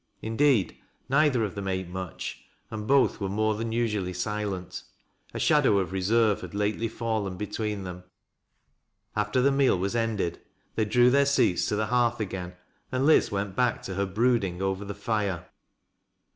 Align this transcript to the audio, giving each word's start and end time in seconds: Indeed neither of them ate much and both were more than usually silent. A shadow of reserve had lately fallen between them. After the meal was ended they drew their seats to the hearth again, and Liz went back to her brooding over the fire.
Indeed 0.23 0.79
neither 1.09 1.43
of 1.43 1.53
them 1.53 1.67
ate 1.67 1.87
much 1.87 2.45
and 2.71 2.87
both 2.87 3.21
were 3.21 3.29
more 3.29 3.53
than 3.53 3.71
usually 3.71 4.13
silent. 4.13 4.81
A 5.31 5.37
shadow 5.39 5.77
of 5.77 5.91
reserve 5.91 6.41
had 6.41 6.55
lately 6.55 6.87
fallen 6.87 7.37
between 7.37 7.83
them. 7.83 8.05
After 9.15 9.41
the 9.43 9.51
meal 9.51 9.77
was 9.77 9.95
ended 9.95 10.41
they 10.73 10.85
drew 10.85 11.11
their 11.11 11.27
seats 11.27 11.67
to 11.67 11.75
the 11.75 11.85
hearth 11.85 12.19
again, 12.19 12.55
and 12.91 13.05
Liz 13.05 13.29
went 13.31 13.55
back 13.55 13.83
to 13.83 13.93
her 13.93 14.07
brooding 14.07 14.59
over 14.59 14.83
the 14.83 14.95
fire. 14.95 15.45